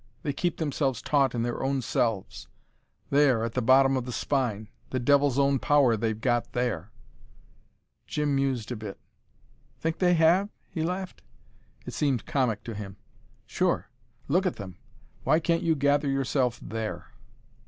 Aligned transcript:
They 0.23 0.33
keep 0.33 0.57
themselves 0.57 0.99
taut 0.99 1.35
in 1.35 1.43
their 1.43 1.61
own 1.61 1.83
selves 1.83 2.47
there, 3.11 3.43
at 3.43 3.53
the 3.53 3.61
bottom 3.61 3.95
of 3.95 4.05
the 4.05 4.11
spine 4.11 4.67
the 4.89 4.99
devil's 4.99 5.37
own 5.37 5.59
power 5.59 5.95
they've 5.95 6.19
got 6.19 6.53
there." 6.53 6.89
Jim 8.07 8.33
mused 8.33 8.71
a 8.71 8.75
bit. 8.75 8.99
"Think 9.79 9.99
they 9.99 10.15
have?" 10.15 10.49
he 10.67 10.81
laughed. 10.81 11.21
It 11.85 11.93
seemed 11.93 12.25
comic 12.25 12.63
to 12.63 12.73
him. 12.73 12.97
"Sure! 13.45 13.91
Look 14.27 14.47
at 14.47 14.55
them. 14.55 14.75
Why 15.23 15.39
can't 15.39 15.61
you 15.61 15.75
gather 15.75 16.09
yourself 16.09 16.57
there?" 16.59 17.05